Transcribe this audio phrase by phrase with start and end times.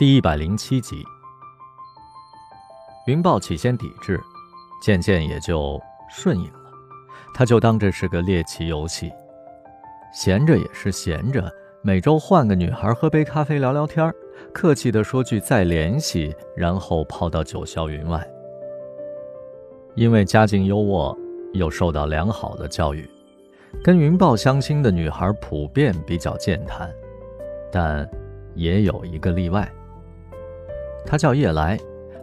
[0.00, 1.04] 第一百零七集，
[3.06, 4.18] 云豹起先抵制，
[4.80, 6.70] 渐渐也就顺应了。
[7.34, 9.12] 他就当这是个猎奇游戏，
[10.10, 11.52] 闲着也是闲着，
[11.82, 14.10] 每周换个女孩喝杯咖啡聊聊天
[14.54, 18.26] 客气的说句再联系，然后抛到九霄云外。
[19.96, 21.14] 因为家境优渥，
[21.52, 23.06] 又受到良好的教育，
[23.84, 26.90] 跟云豹相亲的女孩普遍比较健谈，
[27.70, 28.10] 但
[28.54, 29.70] 也有一个例外。
[31.06, 31.78] 他叫叶来，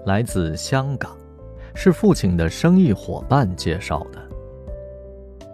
[0.06, 1.18] 来自香港，
[1.76, 4.22] 是父亲的生意伙伴介绍的。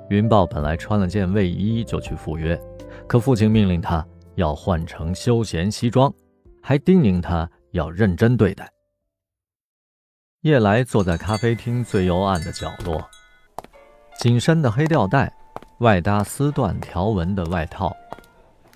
[0.10, 2.60] 云豹本来穿了件卫衣就去赴约，
[3.08, 4.06] 可父亲命令他
[4.36, 6.14] 要换成休闲西装，
[6.62, 8.70] 还叮咛他要认真对待。
[10.42, 13.04] 叶来坐在咖啡厅最幽暗的角落，
[14.20, 15.34] 紧身的黑吊带，
[15.80, 17.96] 外搭丝缎条纹的外套，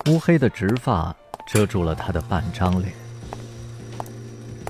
[0.10, 2.94] 乌黑的直发遮住了他的半张脸。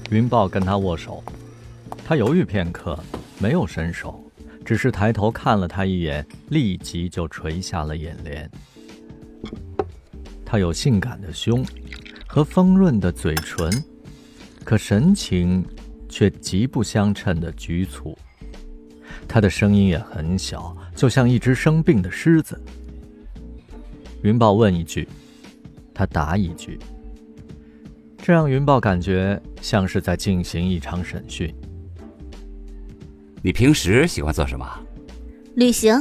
[0.09, 1.21] 云豹跟他握手，
[2.05, 2.98] 他犹豫片刻，
[3.40, 4.23] 没有伸手，
[4.63, 8.49] 只是抬头看了他一眼，立即就垂下了眼帘。
[10.45, 11.65] 他有性感的胸
[12.26, 13.70] 和丰润的嘴唇，
[14.63, 15.65] 可神情
[16.07, 18.17] 却极不相称的局促。
[19.27, 22.57] 他的声音也很小，就像一只生病的狮子。
[24.21, 25.05] 云豹问一句，
[25.93, 26.79] 他答一句。
[28.27, 31.49] 这让云豹感觉像是在进行一场审讯。
[33.41, 34.67] 你平时喜欢做什么？
[35.55, 35.95] 旅行。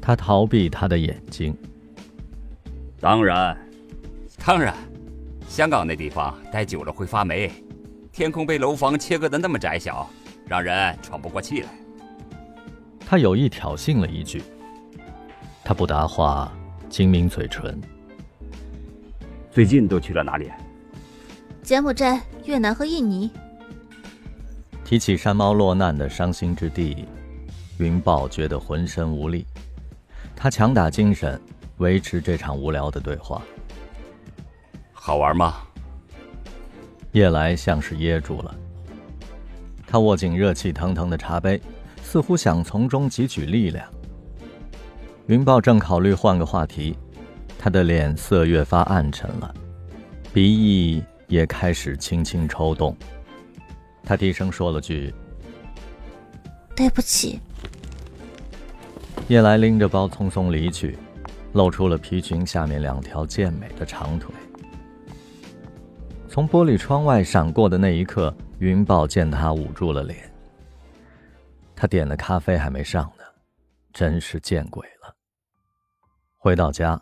[0.00, 1.56] 他逃避他的眼睛。
[3.00, 3.58] 当然，
[4.46, 4.72] 当然，
[5.48, 7.50] 香港那地方待久了会发霉，
[8.12, 10.08] 天空被楼房切割的那么窄小，
[10.46, 11.68] 让人喘不过气来。
[13.00, 14.40] 他有意挑衅了一句。
[15.64, 16.52] 他不答话，
[16.88, 17.76] 精抿嘴唇。
[19.50, 20.48] 最近都去了哪里？
[21.62, 23.30] 柬埔寨、越南和印尼。
[24.84, 27.06] 提起山猫落难的伤心之地，
[27.78, 29.46] 云豹觉得浑身无力。
[30.34, 31.40] 他强打精神，
[31.76, 33.40] 维持这场无聊的对话。
[34.92, 35.54] 好玩吗？
[37.12, 38.54] 夜来像是噎住了。
[39.86, 41.62] 他握紧热气腾腾的茶杯，
[42.02, 43.88] 似乎想从中汲取力量。
[45.26, 46.96] 云豹正考虑换个话题，
[47.56, 49.54] 他的脸色越发暗沉了，
[50.32, 51.00] 鼻翼。
[51.32, 52.94] 也开始轻轻抽动。
[54.04, 55.14] 他低声说了句
[56.76, 57.40] ：“对不起。”
[59.28, 60.98] 叶来拎着包匆匆离去，
[61.54, 64.30] 露出了皮裙下面两条健美的长腿。
[66.28, 70.30] 从玻璃窗外闪过的那一刻，云豹见他捂住了脸。
[71.74, 73.24] 他点的咖啡还没上呢，
[73.94, 75.16] 真是见鬼了。
[76.36, 77.00] 回到家，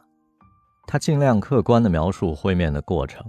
[0.87, 3.25] 他尽量客观的描述会面的过程。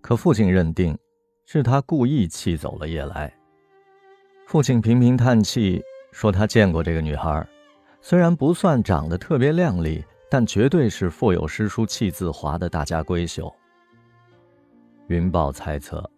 [0.00, 0.96] 可父亲认定，
[1.44, 3.32] 是他故意气走了叶来。
[4.46, 5.82] 父亲频频叹气，
[6.12, 7.46] 说他见过这个女孩，
[8.00, 13.54] 虽然不算长得特别靓丽，但绝对是腹有诗书气自华的大家闺秀。
[15.08, 16.08] 云豹猜测，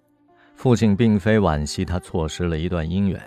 [0.55, 3.21] 父亲并非惋惜他错失了一段姻缘，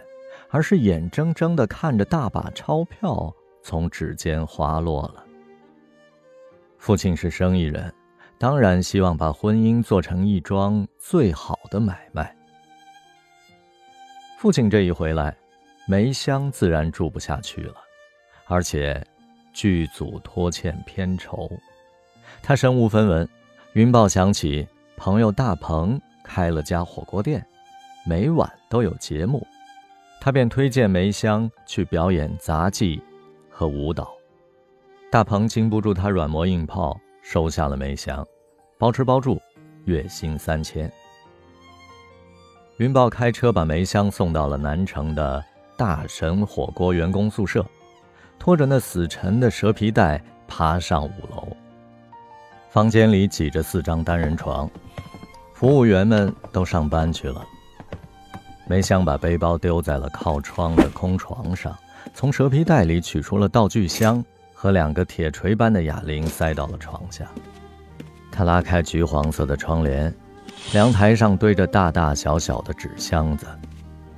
[0.50, 5.26] 而是眼睁睁地看着大把钞票从指尖滑落了。
[6.78, 7.94] 父亲是生意人。
[8.38, 12.36] 当然希望把婚姻做成一桩最好的买卖。
[14.38, 15.36] 父亲这一回来，
[15.88, 17.76] 梅香自然住不下去了，
[18.46, 19.02] 而且
[19.54, 21.50] 剧组拖欠片酬，
[22.42, 23.28] 他身无分文。
[23.74, 24.68] 云豹想起
[24.98, 27.44] 朋友大鹏开了家火锅店，
[28.06, 29.48] 每晚都有节目，
[30.20, 33.02] 他便推荐梅香去表演杂技
[33.50, 34.14] 和舞蹈。
[35.10, 38.24] 大鹏经不住他软磨硬泡，收下了梅香。
[38.78, 39.42] 包吃包住，
[39.86, 40.92] 月薪三千。
[42.78, 45.44] 云豹开车把梅香送到了南城的
[45.78, 47.66] 大神火锅员工宿舍，
[48.38, 51.48] 拖着那死沉的蛇皮袋爬上五楼。
[52.70, 54.70] 房间里挤着四张单人床，
[55.54, 57.46] 服务员们都上班去了。
[58.68, 61.78] 梅香把背包丢在了靠窗的空床上，
[62.14, 64.24] 从蛇皮袋里取出了道具箱
[64.64, 67.30] 和两个铁锤般的哑铃，塞到了床下。
[68.32, 70.16] 他拉开橘黄色的窗帘，
[70.74, 73.46] 阳台上堆着大大小小的纸箱子，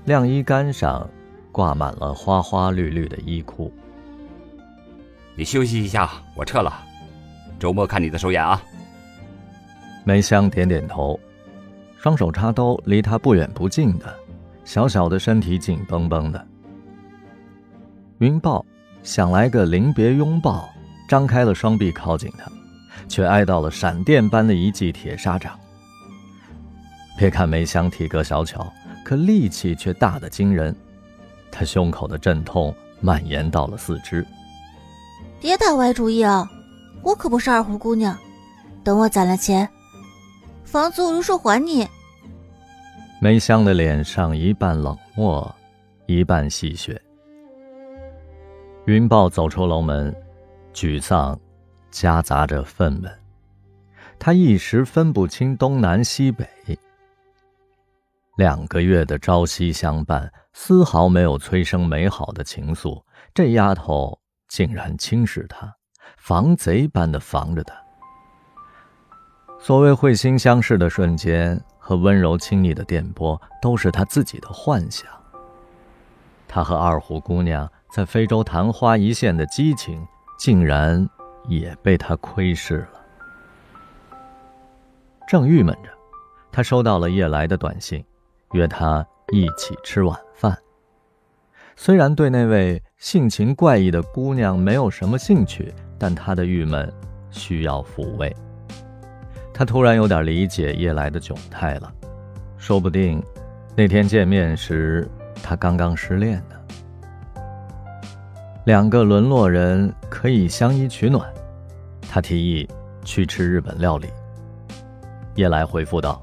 [0.03, 1.09] 晾衣杆上
[1.51, 3.73] 挂满了花花绿绿的衣裤。
[5.35, 6.71] 你休息一下，我撤了。
[7.57, 8.61] 周末看你的首演啊。
[10.03, 11.19] 梅香点点头，
[11.97, 14.15] 双手插兜，离他不远不近的，
[14.63, 16.47] 小小的身体紧绷绷的。
[18.19, 18.63] 云豹
[19.05, 20.67] 想来个临别拥抱，
[21.07, 22.51] 张开了双臂靠近他。
[23.07, 25.57] 却挨到了闪电般的一记铁砂掌。
[27.15, 28.73] 别看梅香体格小巧，
[29.03, 30.75] 可力气却大得惊人。
[31.51, 34.25] 她胸口的阵痛蔓延到了四肢。
[35.39, 36.49] 别打歪主意啊！
[37.03, 38.17] 我可不是二胡姑娘，
[38.83, 39.69] 等我攒了钱，
[40.63, 41.87] 房租如数还你。
[43.21, 45.55] 梅香的脸上一半冷漠，
[46.07, 46.97] 一半戏谑。
[48.85, 50.15] 云豹走出楼门，
[50.71, 51.39] 沮丧，
[51.89, 53.11] 夹杂着愤懑。
[54.19, 56.47] 他一时分不清东南西北。
[58.37, 63.01] 两个月的朝夕相伴，丝毫没有催生美好的情愫。
[63.33, 65.73] 这丫头竟然轻视他，
[66.17, 67.73] 防贼般的防着他。
[69.59, 75.09] 所谓会心相视的瞬间和温柔亲昵的电波，都是他自己的幻想。
[76.47, 80.05] 他和二胡姑娘在非洲昙花一现的激情，
[80.37, 81.09] 竟然
[81.47, 82.99] 也被他窥视了。
[85.25, 85.89] 正郁闷着，
[86.51, 88.03] 他收到了叶来的短信，
[88.51, 90.57] 约他一起吃晚饭。
[91.77, 96.93] 虽然对那位性情怪异的姑娘没有什么兴趣，但他的郁闷
[97.31, 98.35] 需要抚慰。
[99.53, 101.89] 他突然有点理解叶来的窘态了，
[102.57, 103.23] 说不定
[103.73, 105.09] 那天见面时
[105.41, 106.54] 他刚刚失恋呢。
[108.65, 111.31] 两个沦落人可以相依取暖，
[112.09, 112.67] 他提议
[113.03, 114.07] 去吃日本料理。
[115.35, 116.19] 叶来回复道：“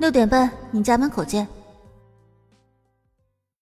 [0.00, 1.46] 六点半，你家门口见。”